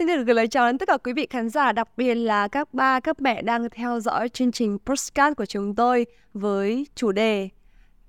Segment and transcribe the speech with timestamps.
[0.00, 2.48] Xin được gửi lời chào đến tất cả quý vị khán giả, đặc biệt là
[2.48, 7.12] các ba, các mẹ đang theo dõi chương trình postcard của chúng tôi với chủ
[7.12, 7.48] đề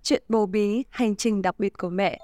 [0.03, 2.19] Chuyện bầu bí, hành trình đặc biệt của mẹ.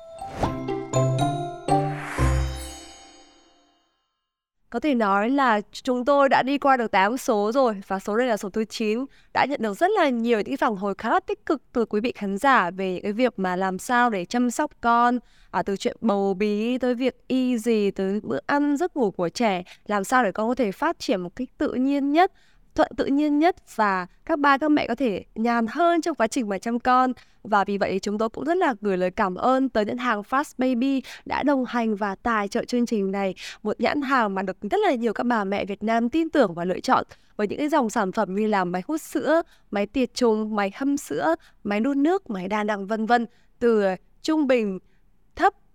[4.77, 8.17] Có thể nói là chúng tôi đã đi qua được 8 số rồi và số
[8.17, 11.09] đây là số thứ 9 đã nhận được rất là nhiều những phản hồi khá
[11.09, 14.09] là tích cực từ quý vị khán giả về những cái việc mà làm sao
[14.09, 15.19] để chăm sóc con
[15.51, 19.29] à, từ chuyện bầu bí tới việc y gì tới bữa ăn giấc ngủ của
[19.29, 22.31] trẻ làm sao để con có thể phát triển một cách tự nhiên nhất
[22.77, 26.27] thuận tự nhiên nhất và các ba các mẹ có thể nhàn hơn trong quá
[26.27, 27.13] trình mà chăm con.
[27.43, 30.21] Và vì vậy chúng tôi cũng rất là gửi lời cảm ơn tới nhãn hàng
[30.21, 33.35] Fast Baby đã đồng hành và tài trợ chương trình này.
[33.63, 36.53] Một nhãn hàng mà được rất là nhiều các bà mẹ Việt Nam tin tưởng
[36.53, 37.03] và lựa chọn
[37.35, 39.41] với những cái dòng sản phẩm như là máy hút sữa,
[39.71, 43.25] máy tiệt trùng, máy hâm sữa, máy đun nước, máy đa năng vân vân
[43.59, 43.85] từ
[44.21, 44.79] trung bình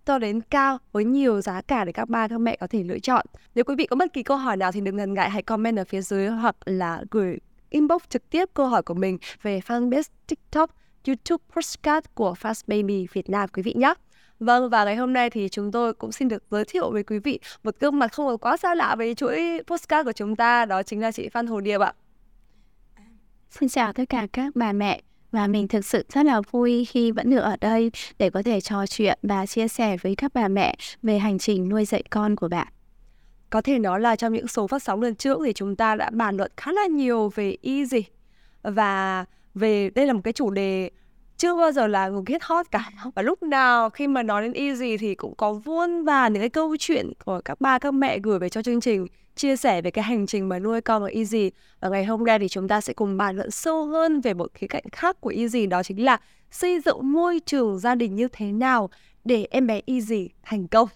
[0.04, 2.98] cho đến cao với nhiều giá cả để các ba các mẹ có thể lựa
[2.98, 3.26] chọn.
[3.54, 5.76] Nếu quý vị có bất kỳ câu hỏi nào thì đừng ngần ngại hãy comment
[5.76, 7.38] ở phía dưới hoặc là gửi
[7.70, 10.70] inbox trực tiếp câu hỏi của mình về fanpage TikTok,
[11.06, 13.94] YouTube postcard của Fast Baby Việt Nam quý vị nhé.
[14.40, 17.18] Vâng và ngày hôm nay thì chúng tôi cũng xin được giới thiệu với quý
[17.18, 20.64] vị một gương mặt không còn quá xa lạ với chuỗi postcard của chúng ta
[20.64, 21.92] đó chính là chị Phan Hồ Điệp ạ.
[23.50, 27.10] Xin chào tất cả các bà mẹ và mình thực sự rất là vui khi
[27.10, 30.48] vẫn được ở đây để có thể trò chuyện và chia sẻ với các bà
[30.48, 32.68] mẹ về hành trình nuôi dạy con của bạn.
[33.50, 36.10] Có thể nói là trong những số phát sóng lần trước thì chúng ta đã
[36.10, 38.04] bàn luận khá là nhiều về easy
[38.62, 40.90] và về đây là một cái chủ đề
[41.36, 42.90] chưa bao giờ là một hit hot cả.
[43.14, 46.48] Và lúc nào khi mà nói đến easy thì cũng có vuông và những cái
[46.48, 49.90] câu chuyện của các ba các mẹ gửi về cho chương trình chia sẻ về
[49.90, 52.80] cái hành trình mà nuôi con ở Easy và ngày hôm nay thì chúng ta
[52.80, 56.04] sẽ cùng bàn luận sâu hơn về một khía cạnh khác của Easy đó chính
[56.04, 58.90] là xây dựng môi trường gia đình như thế nào
[59.24, 60.88] để em bé Easy thành công.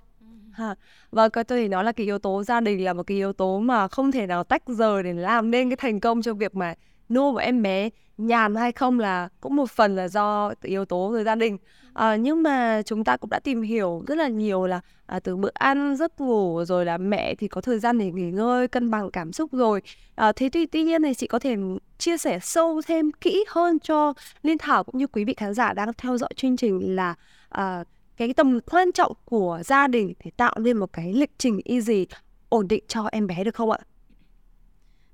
[0.53, 0.75] Ha.
[1.11, 3.33] Và có tôi thì nói là cái yếu tố gia đình là một cái yếu
[3.33, 6.55] tố mà không thể nào tách rời để làm nên cái thành công trong việc
[6.55, 6.75] mà
[7.09, 11.13] nuôi một em bé nhàn hay không là cũng một phần là do yếu tố
[11.15, 11.59] từ gia đình
[11.95, 15.37] à, nhưng mà chúng ta cũng đã tìm hiểu rất là nhiều là à, từ
[15.37, 18.91] bữa ăn giấc ngủ rồi là mẹ thì có thời gian để nghỉ ngơi cân
[18.91, 19.83] bằng cảm xúc rồi
[20.15, 21.57] à, thế thì tuy nhiên thì chị có thể
[21.99, 25.73] chia sẻ sâu thêm kỹ hơn cho liên thảo cũng như quý vị khán giả
[25.73, 27.15] đang theo dõi chương trình là
[27.49, 27.85] à,
[28.17, 32.07] cái tầm quan trọng của gia đình để tạo nên một cái lịch trình easy
[32.49, 33.79] ổn định cho em bé được không ạ?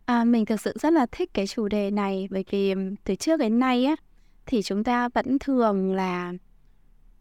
[0.05, 2.75] À, mình thực sự rất là thích cái chủ đề này bởi vì
[3.05, 3.97] từ trước đến nay á
[4.47, 6.33] thì chúng ta vẫn thường là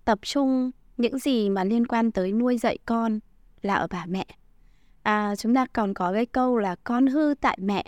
[0.06, 3.19] tập trung những gì mà liên quan tới nuôi dạy con
[3.62, 4.25] là ở bà mẹ.
[5.03, 7.86] À, chúng ta còn có cái câu là con hư tại mẹ,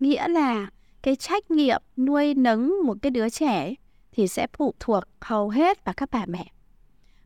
[0.00, 0.70] nghĩa là
[1.02, 3.74] cái trách nhiệm nuôi nấng một cái đứa trẻ
[4.12, 6.52] thì sẽ phụ thuộc hầu hết vào các bà mẹ.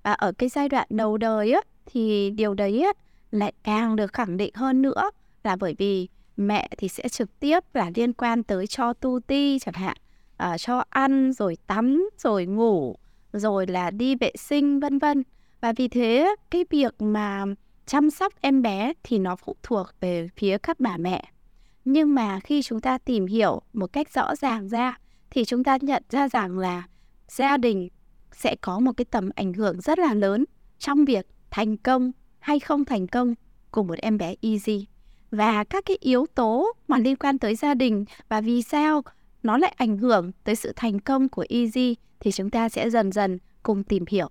[0.03, 2.93] Và ở cái giai đoạn đầu đời á, thì điều đấy á,
[3.31, 5.11] lại càng được khẳng định hơn nữa
[5.45, 9.59] là bởi vì mẹ thì sẽ trực tiếp là liên quan tới cho tu ti
[9.59, 9.97] chẳng hạn,
[10.37, 12.97] à, cho ăn rồi tắm rồi ngủ
[13.33, 15.23] rồi là đi vệ sinh vân vân.
[15.61, 17.45] Và vì thế cái việc mà
[17.87, 21.25] chăm sóc em bé thì nó phụ thuộc về phía các bà mẹ.
[21.85, 24.99] Nhưng mà khi chúng ta tìm hiểu một cách rõ ràng ra
[25.31, 26.89] thì chúng ta nhận ra rằng là
[27.29, 27.89] gia đình
[28.33, 30.45] sẽ có một cái tầm ảnh hưởng rất là lớn
[30.79, 33.35] trong việc thành công hay không thành công
[33.71, 34.87] của một em bé easy
[35.31, 39.03] và các cái yếu tố mà liên quan tới gia đình và vì sao
[39.43, 43.13] nó lại ảnh hưởng tới sự thành công của easy thì chúng ta sẽ dần
[43.13, 44.29] dần cùng tìm hiểu.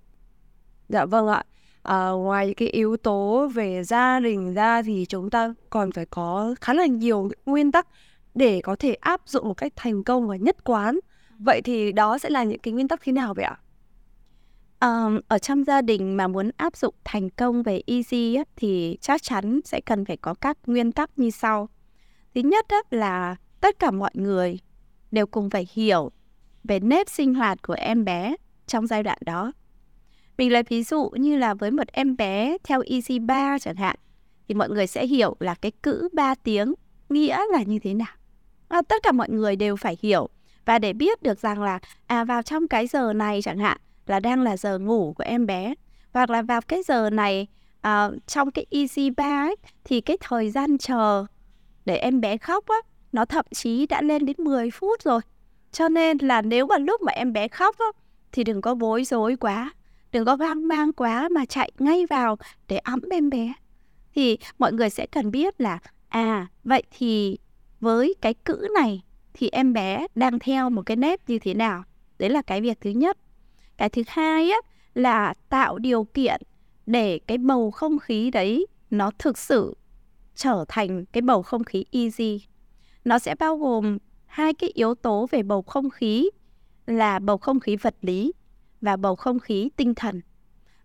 [0.88, 1.44] Dạ vâng ạ.
[1.82, 6.54] À, ngoài cái yếu tố về gia đình ra thì chúng ta còn phải có
[6.60, 7.86] khá là nhiều nguyên tắc
[8.34, 10.98] để có thể áp dụng một cách thành công và nhất quán.
[11.38, 13.58] Vậy thì đó sẽ là những cái nguyên tắc thế nào vậy ạ?
[14.80, 18.98] Um, ở trong gia đình mà muốn áp dụng thành công về easy á, thì
[19.00, 21.68] chắc chắn sẽ cần phải có các nguyên tắc như sau.
[22.34, 24.58] Thứ nhất á, là tất cả mọi người
[25.10, 26.10] đều cùng phải hiểu
[26.64, 29.52] về nếp sinh hoạt của em bé trong giai đoạn đó.
[30.38, 33.96] Mình lấy ví dụ như là với một em bé theo Easy 3 chẳng hạn,
[34.48, 36.74] thì mọi người sẽ hiểu là cái cữ 3 tiếng
[37.08, 38.14] nghĩa là như thế nào.
[38.68, 40.28] À, tất cả mọi người đều phải hiểu
[40.64, 43.78] và để biết được rằng là à vào trong cái giờ này chẳng hạn
[44.08, 45.74] là đang là giờ ngủ của em bé.
[46.12, 47.46] Hoặc là vào cái giờ này
[47.78, 51.26] uh, trong cái easy bar ấy, thì cái thời gian chờ
[51.84, 52.76] để em bé khóc á
[53.12, 55.20] nó thậm chí đã lên đến 10 phút rồi.
[55.72, 57.86] Cho nên là nếu mà lúc mà em bé khóc á,
[58.32, 59.72] thì đừng có bối rối quá
[60.12, 62.36] đừng có hoang mang quá mà chạy ngay vào
[62.68, 63.52] để ấm em bé.
[64.14, 65.78] Thì mọi người sẽ cần biết là
[66.08, 67.38] à vậy thì
[67.80, 69.02] với cái cữ này
[69.34, 71.84] thì em bé đang theo một cái nếp như thế nào?
[72.18, 73.18] Đấy là cái việc thứ nhất
[73.78, 74.58] cái thứ hai á
[74.94, 76.42] là tạo điều kiện
[76.86, 79.76] để cái bầu không khí đấy nó thực sự
[80.34, 82.46] trở thành cái bầu không khí easy.
[83.04, 86.30] Nó sẽ bao gồm hai cái yếu tố về bầu không khí
[86.86, 88.32] là bầu không khí vật lý
[88.80, 90.20] và bầu không khí tinh thần.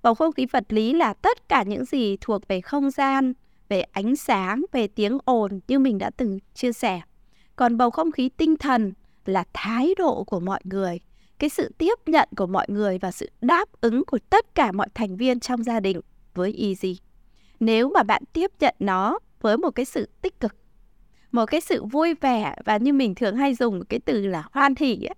[0.01, 3.33] Bầu không khí vật lý là tất cả những gì thuộc về không gian,
[3.69, 7.01] về ánh sáng, về tiếng ồn như mình đã từng chia sẻ.
[7.55, 8.93] Còn bầu không khí tinh thần
[9.25, 10.99] là thái độ của mọi người,
[11.39, 14.87] cái sự tiếp nhận của mọi người và sự đáp ứng của tất cả mọi
[14.93, 16.01] thành viên trong gia đình
[16.33, 16.99] với Easy.
[17.59, 20.55] Nếu mà bạn tiếp nhận nó với một cái sự tích cực,
[21.31, 24.73] một cái sự vui vẻ và như mình thường hay dùng cái từ là hoan
[24.77, 25.15] hỉ ấy,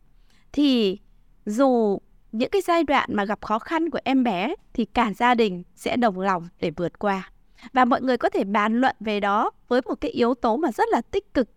[0.54, 0.98] thì
[1.46, 2.00] dù
[2.32, 5.64] những cái giai đoạn mà gặp khó khăn của em bé thì cả gia đình
[5.76, 7.32] sẽ đồng lòng để vượt qua
[7.74, 10.72] và mọi người có thể bàn luận về đó với một cái yếu tố mà
[10.72, 11.50] rất là tích cực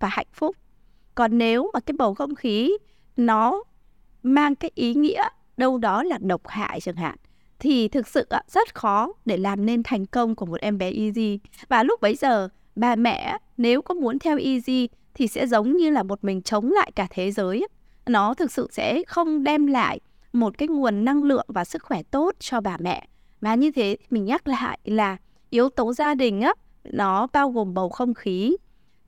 [0.00, 0.56] và hạnh phúc
[1.14, 2.76] còn nếu mà cái bầu không khí
[3.16, 3.62] nó
[4.26, 5.22] mang cái ý nghĩa
[5.56, 7.16] đâu đó là độc hại chẳng hạn,
[7.58, 11.38] thì thực sự rất khó để làm nên thành công của một em bé easy.
[11.68, 15.90] Và lúc bấy giờ, bà mẹ nếu có muốn theo easy thì sẽ giống như
[15.90, 17.66] là một mình chống lại cả thế giới
[18.06, 20.00] nó thực sự sẽ không đem lại
[20.32, 23.06] một cái nguồn năng lượng và sức khỏe tốt cho bà mẹ.
[23.40, 25.16] Và như thế mình nhắc lại là
[25.50, 26.52] yếu tố gia đình á,
[26.84, 28.56] nó bao gồm bầu không khí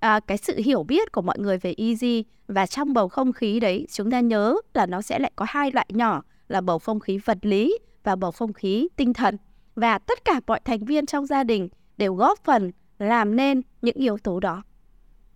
[0.00, 3.60] à, cái sự hiểu biết của mọi người về easy và trong bầu không khí
[3.60, 7.00] đấy chúng ta nhớ là nó sẽ lại có hai loại nhỏ là bầu không
[7.00, 9.36] khí vật lý và bầu không khí tinh thần.
[9.74, 13.96] Và tất cả mọi thành viên trong gia đình đều góp phần làm nên những
[13.96, 14.62] yếu tố đó.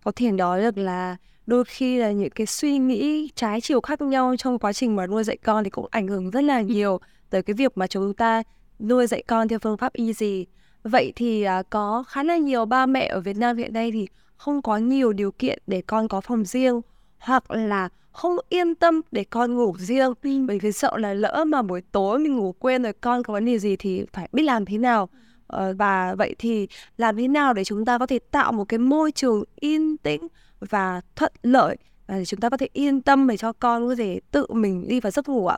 [0.03, 4.01] Có thể nói được là đôi khi là những cái suy nghĩ trái chiều khác
[4.01, 6.99] nhau trong quá trình mà nuôi dạy con thì cũng ảnh hưởng rất là nhiều
[7.29, 8.43] tới cái việc mà chúng ta
[8.79, 10.45] nuôi dạy con theo phương pháp easy
[10.83, 14.07] vậy thì à, có khá là nhiều ba mẹ ở Việt Nam hiện nay thì
[14.43, 16.81] không có nhiều điều kiện để con có phòng riêng
[17.19, 20.13] hoặc là không yên tâm để con ngủ riêng.
[20.47, 23.45] Bởi vì sợ là lỡ mà buổi tối mình ngủ quên rồi con có vấn
[23.45, 25.09] đề gì thì phải biết làm thế nào.
[25.47, 26.67] Ờ, và vậy thì
[26.97, 30.27] làm thế nào để chúng ta có thể tạo một cái môi trường yên tĩnh
[30.59, 34.19] và thuận lợi để chúng ta có thể yên tâm để cho con có thể
[34.31, 35.57] tự mình đi vào giấc ngủ ạ?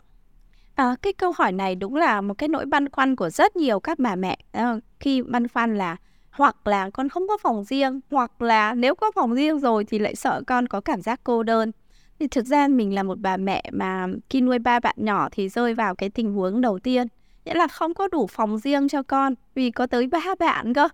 [0.75, 3.79] À, cái câu hỏi này đúng là một cái nỗi băn khoăn của rất nhiều
[3.79, 4.37] các bà mẹ.
[4.99, 5.97] Khi băn khoăn là
[6.35, 9.99] hoặc là con không có phòng riêng, hoặc là nếu có phòng riêng rồi thì
[9.99, 11.71] lại sợ con có cảm giác cô đơn.
[12.19, 15.49] Thì thực ra mình là một bà mẹ mà khi nuôi ba bạn nhỏ thì
[15.49, 17.07] rơi vào cái tình huống đầu tiên,
[17.45, 20.87] nghĩa là không có đủ phòng riêng cho con vì có tới ba bạn cơ.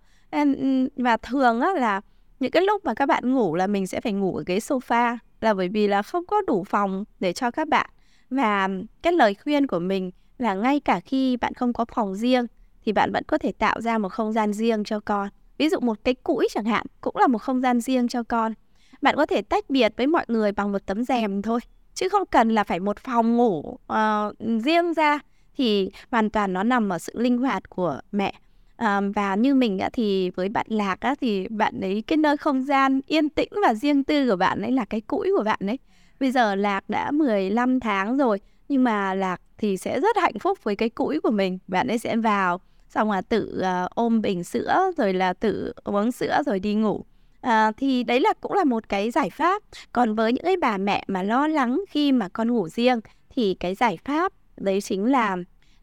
[0.95, 2.01] Và thường á là
[2.39, 5.17] những cái lúc mà các bạn ngủ là mình sẽ phải ngủ ở ghế sofa
[5.41, 7.89] là bởi vì là không có đủ phòng để cho các bạn.
[8.29, 8.69] Và
[9.01, 12.45] cái lời khuyên của mình là ngay cả khi bạn không có phòng riêng
[12.86, 15.30] thì bạn vẫn có thể tạo ra một không gian riêng cho con.
[15.57, 18.54] Ví dụ một cái cũi chẳng hạn cũng là một không gian riêng cho con.
[19.01, 21.60] Bạn có thể tách biệt với mọi người bằng một tấm rèm thôi,
[21.94, 25.19] chứ không cần là phải một phòng ngủ uh, riêng ra
[25.57, 28.33] thì hoàn toàn nó nằm ở sự linh hoạt của mẹ.
[28.75, 32.38] À, và như mình á, thì với bạn Lạc á, thì bạn ấy cái nơi
[32.38, 35.60] không gian yên tĩnh và riêng tư của bạn ấy là cái cũi của bạn
[35.68, 35.77] ấy
[36.22, 38.39] Bây giờ Lạc đã 15 tháng rồi
[38.69, 41.60] nhưng mà Lạc thì sẽ rất hạnh phúc với cái cũi của mình.
[41.68, 42.62] Bạn ấy sẽ vào
[42.93, 47.05] xong là tự uh, ôm bình sữa rồi là tự uống sữa rồi đi ngủ.
[47.41, 49.63] À, thì đấy là cũng là một cái giải pháp.
[49.91, 52.99] Còn với những cái bà mẹ mà lo lắng khi mà con ngủ riêng
[53.29, 55.38] thì cái giải pháp đấy chính là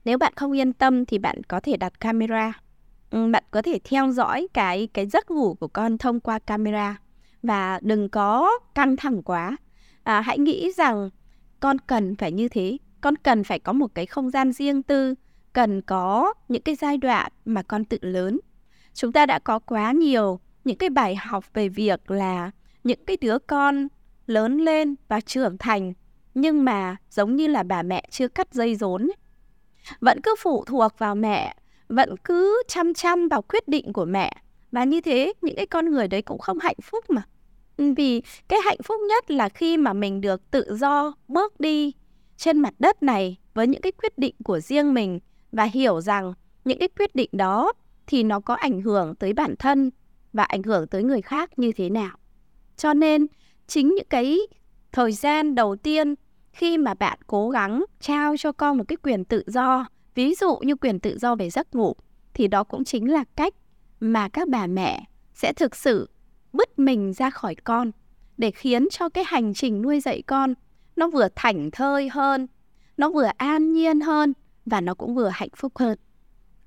[0.05, 2.53] nếu bạn không yên tâm thì bạn có thể đặt camera.
[3.11, 6.97] Ừ, bạn có thể theo dõi cái cái giấc ngủ của con thông qua camera
[7.43, 9.57] và đừng có căng thẳng quá
[10.03, 11.11] à, hãy nghĩ rằng
[11.61, 15.15] con cần phải như thế con cần phải có một cái không gian riêng tư
[15.59, 18.41] cần có những cái giai đoạn mà con tự lớn.
[18.95, 22.51] Chúng ta đã có quá nhiều những cái bài học về việc là
[22.85, 23.89] những cái đứa con
[24.27, 25.93] lớn lên và trưởng thành,
[26.35, 29.09] nhưng mà giống như là bà mẹ chưa cắt dây rốn
[30.01, 31.57] vẫn cứ phụ thuộc vào mẹ,
[31.89, 34.33] vẫn cứ chăm chăm vào quyết định của mẹ.
[34.73, 37.23] Và như thế, những cái con người đấy cũng không hạnh phúc mà.
[37.77, 41.93] Ừ, vì cái hạnh phúc nhất là khi mà mình được tự do bước đi
[42.37, 45.19] trên mặt đất này với những cái quyết định của riêng mình
[45.53, 46.33] và hiểu rằng
[46.65, 47.73] những cái quyết định đó
[48.07, 49.91] thì nó có ảnh hưởng tới bản thân
[50.33, 52.17] và ảnh hưởng tới người khác như thế nào.
[52.77, 53.27] Cho nên
[53.67, 54.39] chính những cái
[54.93, 56.15] thời gian đầu tiên
[56.53, 60.57] khi mà bạn cố gắng trao cho con một cái quyền tự do, ví dụ
[60.57, 61.97] như quyền tự do về giấc ngủ
[62.35, 63.55] thì đó cũng chính là cách
[64.01, 66.11] mà các bà mẹ sẽ thực sự
[66.53, 67.91] bứt mình ra khỏi con
[68.37, 70.55] để khiến cho cái hành trình nuôi dạy con
[70.97, 72.47] nó vừa thảnh thơi hơn,
[72.97, 74.33] nó vừa an nhiên hơn
[74.69, 75.99] và nó cũng vừa hạnh phúc hơn.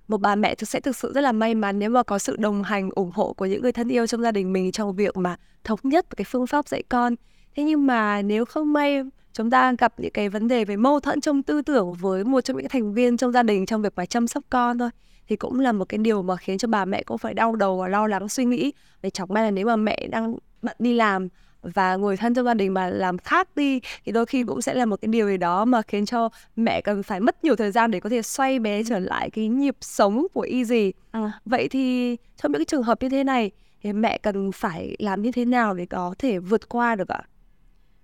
[0.08, 2.36] Một bà mẹ thực sẽ thực sự rất là may mắn nếu mà có sự
[2.36, 5.18] đồng hành, ủng hộ của những người thân yêu trong gia đình mình trong việc
[5.18, 7.16] mà thống nhất cái phương pháp dạy con.
[7.56, 9.02] Thế nhưng mà nếu không may,
[9.34, 12.42] chúng ta gặp những cái vấn đề về mâu thuẫn trong tư tưởng với một
[12.42, 14.90] trong những thành viên trong gia đình trong việc phải chăm sóc con thôi,
[15.28, 17.78] thì cũng là một cái điều mà khiến cho bà mẹ cũng phải đau đầu
[17.78, 20.94] và lo lắng, suy nghĩ về chẳng may là nếu mà mẹ đang bận đi
[20.94, 21.28] làm
[21.62, 24.74] và người thân trong gia đình mà làm khác đi thì đôi khi cũng sẽ
[24.74, 27.72] là một cái điều gì đó mà khiến cho mẹ cần phải mất nhiều thời
[27.72, 30.94] gian để có thể xoay bé trở lại cái nhịp sống của Easy.
[31.12, 31.32] À.
[31.46, 33.52] Vậy thì trong những cái trường hợp như thế này
[33.84, 37.22] thì mẹ cần phải làm như thế nào để có thể vượt qua được ạ?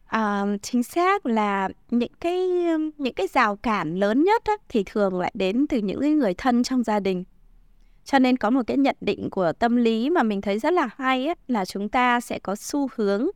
[0.05, 2.37] À, chính xác là những cái
[2.97, 6.63] những cái rào cản lớn nhất á, thì thường lại đến từ những người thân
[6.63, 7.23] trong gia đình
[8.05, 10.89] cho nên có một cái nhận định của tâm lý mà mình thấy rất là
[10.97, 13.27] hay ấy, là chúng ta sẽ có xu hướng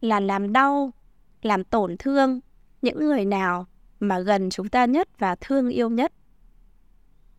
[0.00, 0.92] là làm đau
[1.42, 2.40] làm tổn thương
[2.82, 3.66] những người nào
[4.00, 6.12] mà gần chúng ta nhất và thương yêu nhất.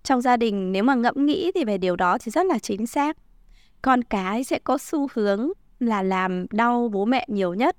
[0.03, 2.87] Trong gia đình nếu mà ngẫm nghĩ thì về điều đó thì rất là chính
[2.87, 3.17] xác.
[3.81, 5.49] Con cái sẽ có xu hướng
[5.79, 7.77] là làm đau bố mẹ nhiều nhất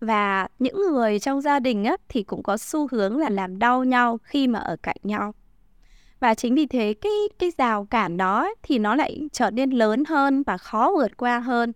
[0.00, 3.84] và những người trong gia đình á, thì cũng có xu hướng là làm đau
[3.84, 5.34] nhau khi mà ở cạnh nhau.
[6.20, 10.04] Và chính vì thế cái cái rào cản đó thì nó lại trở nên lớn
[10.04, 11.72] hơn và khó vượt qua hơn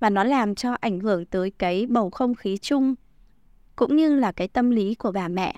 [0.00, 2.94] và nó làm cho ảnh hưởng tới cái bầu không khí chung
[3.76, 5.54] cũng như là cái tâm lý của bà mẹ.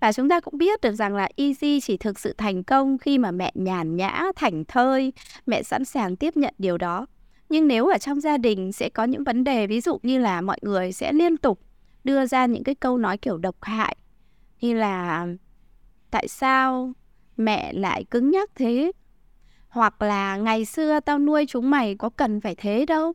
[0.00, 3.18] Và chúng ta cũng biết được rằng là Easy chỉ thực sự thành công khi
[3.18, 5.12] mà mẹ nhàn nhã, thảnh thơi,
[5.46, 7.06] mẹ sẵn sàng tiếp nhận điều đó.
[7.48, 10.40] Nhưng nếu ở trong gia đình sẽ có những vấn đề ví dụ như là
[10.40, 11.60] mọi người sẽ liên tục
[12.04, 13.96] đưa ra những cái câu nói kiểu độc hại
[14.60, 15.26] như là
[16.10, 16.92] tại sao
[17.36, 18.92] mẹ lại cứng nhắc thế?
[19.68, 23.12] hoặc là ngày xưa tao nuôi chúng mày có cần phải thế đâu?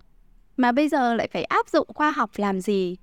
[0.62, 2.98] Mà bây giờ lại phải áp dụng khoa học làm gì?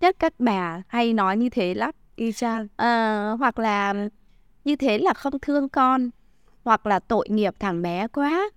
[0.00, 1.90] Nhất các bà hay nói như thế lắm.
[2.16, 3.94] Y chang à, hoặc là
[4.64, 6.10] như thế là không thương con
[6.64, 8.50] hoặc là tội nghiệp thằng bé quá.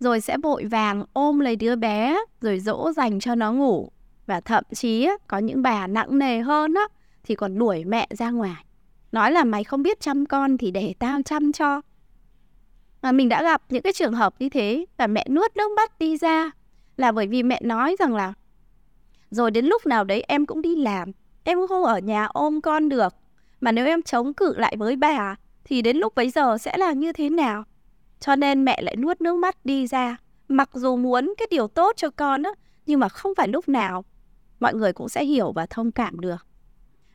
[0.00, 3.90] Rồi sẽ vội vàng ôm lấy đứa bé rồi dỗ dành cho nó ngủ.
[4.26, 6.88] Và thậm chí có những bà nặng nề hơn á
[7.24, 8.64] thì còn đuổi mẹ ra ngoài.
[9.12, 11.80] Nói là mày không biết chăm con thì để tao chăm cho.
[13.02, 15.98] Mà mình đã gặp những cái trường hợp như thế và mẹ nuốt nước mắt
[15.98, 16.50] đi ra
[16.96, 18.32] là bởi vì mẹ nói rằng là,
[19.30, 21.12] rồi đến lúc nào đấy em cũng đi làm,
[21.44, 23.14] em cũng không ở nhà ôm con được,
[23.60, 26.92] mà nếu em chống cự lại với bà thì đến lúc bấy giờ sẽ là
[26.92, 27.64] như thế nào?
[28.20, 30.16] Cho nên mẹ lại nuốt nước mắt đi ra.
[30.48, 32.50] Mặc dù muốn cái điều tốt cho con á,
[32.86, 34.04] nhưng mà không phải lúc nào.
[34.60, 36.46] Mọi người cũng sẽ hiểu và thông cảm được.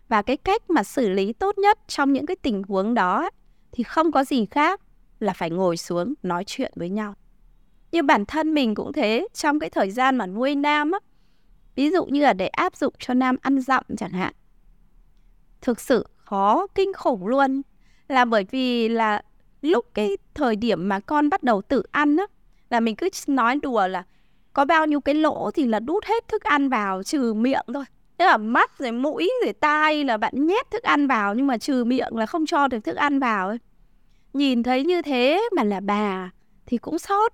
[0.07, 3.29] Và cái cách mà xử lý tốt nhất trong những cái tình huống đó
[3.71, 4.81] thì không có gì khác
[5.19, 7.15] là phải ngồi xuống nói chuyện với nhau
[7.91, 10.99] như bản thân mình cũng thế, trong cái thời gian mà nuôi nam á,
[11.75, 14.33] ví dụ như là để áp dụng cho nam ăn dặm chẳng hạn,
[15.61, 17.61] thực sự khó, kinh khủng luôn
[18.07, 19.21] là bởi vì là
[19.61, 22.25] lúc cái thời điểm mà con bắt đầu tự ăn á,
[22.69, 24.03] là mình cứ nói đùa là
[24.53, 27.85] có bao nhiêu cái lỗ thì là đút hết thức ăn vào, trừ miệng thôi
[28.21, 31.57] Tức là mắt rồi mũi rồi tai là bạn nhét thức ăn vào, nhưng mà
[31.57, 33.57] trừ miệng là không cho được thức ăn vào ấy.
[34.33, 36.31] Nhìn thấy như thế mà là bà
[36.65, 37.33] thì cũng sót.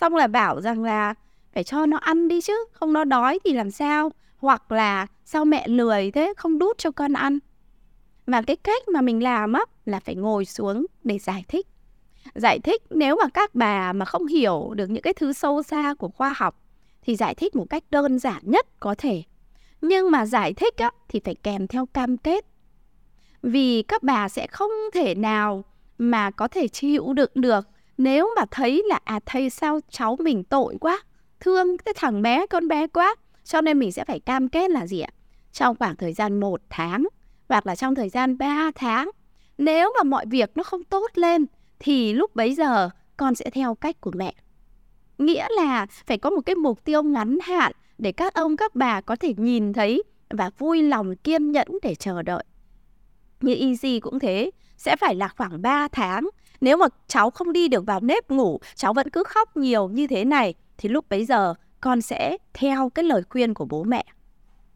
[0.00, 1.14] Xong là bảo rằng là
[1.52, 4.12] phải cho nó ăn đi chứ, không nó đói thì làm sao?
[4.38, 7.38] Hoặc là sao mẹ lười thế không đút cho con ăn.
[8.26, 11.66] Và cái cách mà mình làm á là phải ngồi xuống để giải thích.
[12.34, 15.94] Giải thích nếu mà các bà mà không hiểu được những cái thứ sâu xa
[15.94, 16.62] của khoa học
[17.02, 19.22] thì giải thích một cách đơn giản nhất có thể
[19.80, 22.44] nhưng mà giải thích á, thì phải kèm theo cam kết
[23.42, 25.64] vì các bà sẽ không thể nào
[25.98, 30.44] mà có thể chịu đựng được nếu mà thấy là à thầy sao cháu mình
[30.44, 31.00] tội quá
[31.40, 33.14] thương cái thằng bé con bé quá
[33.44, 35.10] cho nên mình sẽ phải cam kết là gì ạ
[35.52, 37.04] trong khoảng thời gian một tháng
[37.48, 39.10] hoặc là trong thời gian 3 tháng
[39.58, 41.46] nếu mà mọi việc nó không tốt lên
[41.78, 44.34] thì lúc bấy giờ con sẽ theo cách của mẹ
[45.18, 49.00] nghĩa là phải có một cái mục tiêu ngắn hạn để các ông các bà
[49.00, 52.44] có thể nhìn thấy và vui lòng kiên nhẫn để chờ đợi.
[53.40, 56.28] Như Easy cũng thế, sẽ phải là khoảng 3 tháng.
[56.60, 60.06] Nếu mà cháu không đi được vào nếp ngủ, cháu vẫn cứ khóc nhiều như
[60.06, 64.04] thế này, thì lúc bấy giờ con sẽ theo cái lời khuyên của bố mẹ.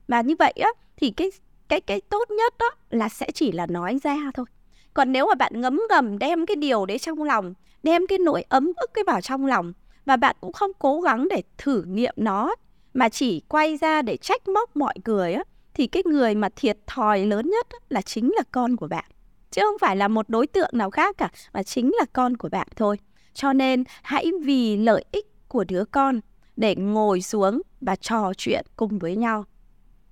[0.08, 1.30] Và như vậy á, thì cái
[1.68, 4.46] cái cái tốt nhất đó là sẽ chỉ là nói ra thôi.
[4.94, 8.44] Còn nếu mà bạn ngấm ngầm đem cái điều đấy trong lòng, đem cái nỗi
[8.48, 9.72] ấm ức cái vào trong lòng
[10.04, 12.54] và bạn cũng không cố gắng để thử nghiệm nó
[12.94, 16.78] mà chỉ quay ra để trách móc mọi người á thì cái người mà thiệt
[16.86, 19.04] thòi lớn nhất là chính là con của bạn
[19.52, 22.48] chứ không phải là một đối tượng nào khác cả, mà chính là con của
[22.48, 22.98] bạn thôi.
[23.34, 26.20] Cho nên hãy vì lợi ích của đứa con
[26.56, 29.44] để ngồi xuống và trò chuyện cùng với nhau.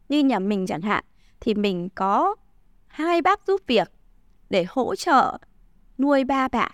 [0.09, 1.05] Như nhà mình chẳng hạn,
[1.41, 2.37] thì mình có
[2.87, 3.91] hai bác giúp việc
[4.51, 5.39] để hỗ trợ
[5.99, 6.73] nuôi ba bạn.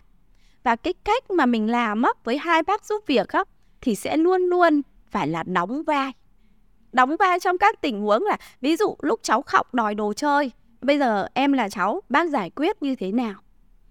[0.63, 3.45] Và cái cách mà mình làm á, với hai bác giúp việc á,
[3.81, 6.13] thì sẽ luôn luôn phải là đóng vai.
[6.93, 10.53] Đóng vai trong các tình huống là, ví dụ lúc cháu khóc đòi đồ chơi
[10.87, 13.35] bây giờ em là cháu, bác giải quyết như thế nào?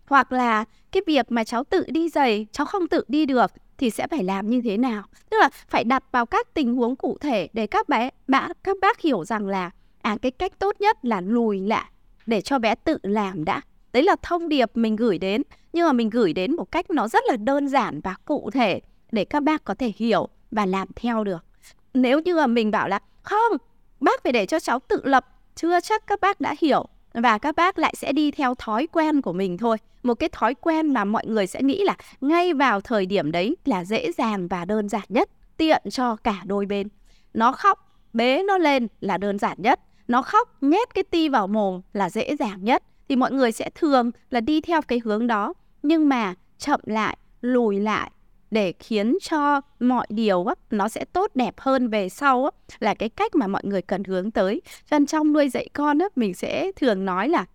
[0.06, 3.90] Hoặc là cái việc mà cháu tự đi giày, cháu không tự đi được thì
[3.90, 5.04] sẽ phải làm như thế nào?
[5.30, 8.78] Tức là phải đặt vào các tình huống cụ thể để các bé bạn các
[8.82, 9.72] bác hiểu rằng là
[10.02, 11.86] à cái cách tốt nhất là lùi lại
[12.26, 13.62] để cho bé tự làm đã.
[13.94, 15.42] Đấy là thông điệp mình gửi đến,
[15.74, 18.82] nhưng mà mình gửi đến một cách nó rất là đơn giản và cụ thể
[19.12, 21.46] để các bác có thể hiểu và làm theo được.
[21.94, 23.58] Nếu như mà mình bảo là, không,
[24.00, 27.56] bác phải để cho cháu tự lập chưa chắc các bác đã hiểu và các
[27.56, 29.78] bác lại sẽ đi theo thói quen của mình thôi.
[30.04, 33.56] Một cái thói quen mà mọi người sẽ nghĩ là ngay vào thời điểm đấy
[33.66, 36.88] là dễ dàng và đơn giản nhất, tiện cho cả đôi bên.
[37.34, 39.80] Nó khóc, bế nó lên là đơn giản nhất.
[40.08, 42.84] Nó khóc, nhét cái ti vào mồm là dễ dàng nhất.
[43.10, 45.54] Thì mọi người sẽ thường là đi theo cái hướng đó.
[45.84, 48.12] Nhưng mà chậm lại, lùi lại
[48.52, 52.94] để khiến cho mọi điều á, nó sẽ tốt đẹp hơn về sau á, là
[52.94, 54.62] cái cách mà mọi người cần hướng tới.
[54.90, 57.46] Cho nên trong nuôi dạy con á, mình sẽ thường nói là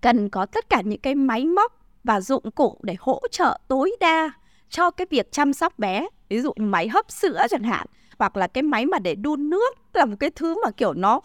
[0.00, 1.72] cần có tất cả những cái máy móc
[2.04, 4.30] và dụng cụ để hỗ trợ tối đa
[4.70, 6.06] cho cái việc chăm sóc bé.
[6.28, 7.86] Ví dụ máy hấp sữa chẳng hạn
[8.18, 11.20] hoặc là cái máy mà để đun nước là một cái thứ mà kiểu nó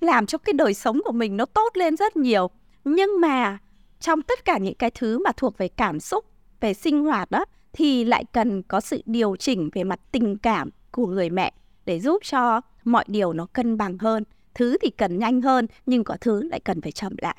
[0.00, 2.50] làm cho cái đời sống của mình nó tốt lên rất nhiều.
[2.84, 3.58] Nhưng mà
[4.00, 6.24] trong tất cả những cái thứ mà thuộc về cảm xúc,
[6.60, 10.70] về sinh hoạt đó thì lại cần có sự điều chỉnh về mặt tình cảm
[10.90, 11.52] của người mẹ
[11.86, 14.24] để giúp cho mọi điều nó cân bằng hơn.
[14.54, 17.36] Thứ thì cần nhanh hơn, nhưng có thứ lại cần phải chậm lại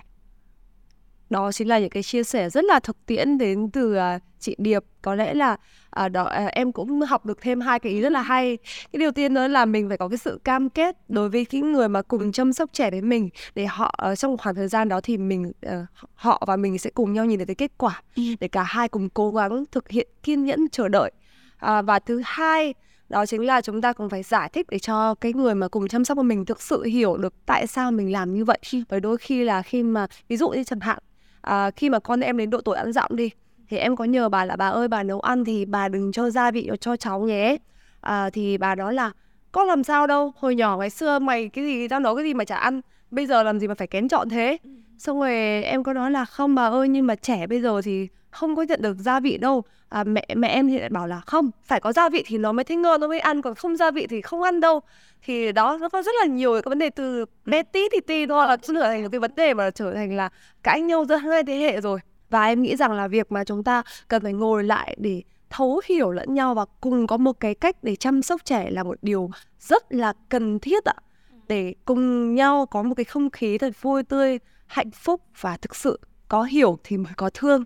[1.30, 4.56] đó chính là những cái chia sẻ rất là thực tiễn đến từ uh, chị
[4.58, 4.84] Điệp.
[5.02, 5.58] Có lẽ là
[6.06, 8.58] uh, đó uh, em cũng học được thêm hai cái ý rất là hay.
[8.92, 11.72] Cái điều tiên đó là mình phải có cái sự cam kết đối với những
[11.72, 14.68] người mà cùng chăm sóc trẻ đến mình để họ uh, trong một khoảng thời
[14.68, 15.72] gian đó thì mình uh,
[16.14, 18.24] họ và mình sẽ cùng nhau nhìn thấy cái kết quả ừ.
[18.40, 21.12] để cả hai cùng cố gắng thực hiện kiên nhẫn chờ đợi.
[21.56, 22.74] Uh, và thứ hai
[23.10, 25.88] đó chính là chúng ta cũng phải giải thích để cho cái người mà cùng
[25.88, 28.60] chăm sóc của mình thực sự hiểu được tại sao mình làm như vậy.
[28.90, 31.00] Bởi đôi khi là khi mà ví dụ như chẳng hạn
[31.46, 33.30] à, khi mà con em đến độ tuổi ăn dặm đi
[33.70, 36.30] thì em có nhờ bà là bà ơi bà nấu ăn thì bà đừng cho
[36.30, 37.58] gia vị cho cháu nhé
[38.02, 39.12] à, thì bà nói là
[39.52, 42.34] con làm sao đâu hồi nhỏ ngày xưa mày cái gì tao nấu cái gì
[42.34, 44.70] mà chả ăn bây giờ làm gì mà phải kén chọn thế ừ.
[44.98, 48.08] xong rồi em có nói là không bà ơi nhưng mà trẻ bây giờ thì
[48.36, 49.64] không có nhận được gia vị đâu.
[49.90, 52.52] À, mẹ mẹ em thì lại bảo là không phải có gia vị thì nó
[52.52, 54.80] mới thấy ngon nó mới ăn còn không gia vị thì không ăn đâu.
[55.26, 58.26] Thì đó nó có rất là nhiều cái vấn đề từ bé tí thì tí
[58.26, 60.30] thôi là trở thành cái vấn đề mà trở thành là
[60.64, 62.00] cãi nhau giữa hai thế hệ rồi.
[62.30, 65.82] Và em nghĩ rằng là việc mà chúng ta cần phải ngồi lại để thấu
[65.86, 68.98] hiểu lẫn nhau và cùng có một cái cách để chăm sóc trẻ là một
[69.02, 70.96] điều rất là cần thiết ạ.
[71.48, 75.76] Để cùng nhau có một cái không khí thật vui tươi hạnh phúc và thực
[75.76, 77.64] sự có hiểu thì mới có thương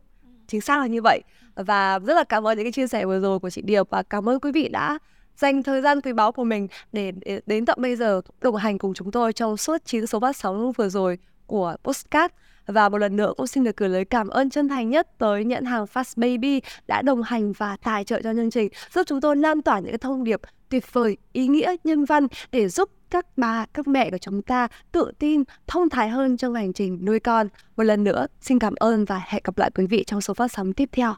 [0.50, 1.22] chính xác là như vậy
[1.56, 4.04] và rất là cảm ơn những cái chia sẻ vừa rồi của chị Điệp và
[4.04, 5.00] cảm ơn quý vị đã
[5.38, 7.12] dành thời gian quý báu của mình để,
[7.46, 10.72] đến tận bây giờ đồng hành cùng chúng tôi trong suốt 9 số phát sóng
[10.72, 12.34] vừa rồi của Postcard.
[12.66, 15.46] Và một lần nữa cũng xin được gửi lời cảm ơn chân thành nhất tới
[15.46, 19.22] nhận hàng Fast Baby đã đồng hành và tài trợ cho chương trình, giúp chúng
[19.22, 22.90] tôi lan tỏa những cái thông điệp tuyệt vời, ý nghĩa, nhân văn để giúp
[23.12, 27.06] các bà, các mẹ của chúng ta tự tin, thông thái hơn trong hành trình
[27.06, 27.48] nuôi con.
[27.78, 30.52] Một lần nữa, xin cảm ơn và hẹn gặp lại quý vị trong số phát
[30.52, 31.14] sóng tiếp theo.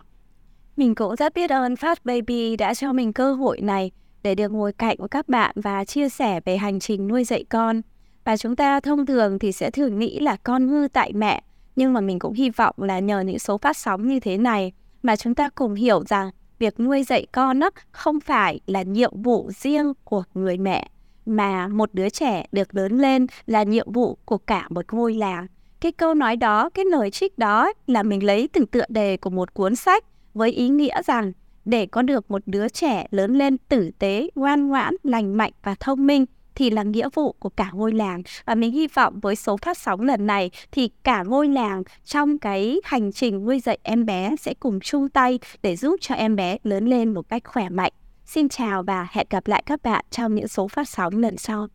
[0.78, 3.92] Mình cũng rất biết ơn Fast Baby đã cho mình cơ hội này
[4.24, 7.46] để được ngồi cạnh với các bạn và chia sẻ về hành trình nuôi dạy
[7.50, 7.82] con.
[8.24, 11.44] Và chúng ta thông thường thì sẽ thường nghĩ là con hư tại mẹ,
[11.76, 14.74] nhưng mà mình cũng hy vọng là nhờ những số phát sóng như thế này
[15.04, 19.22] mà chúng ta cùng hiểu rằng việc nuôi dạy con đó không phải là nhiệm
[19.22, 20.90] vụ riêng của người mẹ
[21.26, 25.48] mà một đứa trẻ được lớn lên là nhiệm vụ của cả một ngôi làng.
[25.82, 29.30] Cái câu nói đó, cái lời trích đó là mình lấy từ tựa đề của
[29.30, 30.04] một cuốn sách
[30.34, 31.32] với ý nghĩa rằng
[31.66, 35.76] để có được một đứa trẻ lớn lên tử tế, ngoan ngoãn, lành mạnh và
[35.80, 39.36] thông minh thì là nghĩa vụ của cả ngôi làng và mình hy vọng với
[39.36, 43.80] số phát sóng lần này thì cả ngôi làng trong cái hành trình nuôi dạy
[43.84, 47.44] em bé sẽ cùng chung tay để giúp cho em bé lớn lên một cách
[47.46, 47.92] khỏe mạnh.
[48.34, 51.68] Xin chào và hẹn gặp lại các bạn trong những số phát sóng lần sau.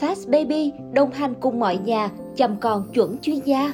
[0.00, 3.72] Fast Baby, đồng hành cùng mọi nhà, chăm con chuẩn chuyên gia.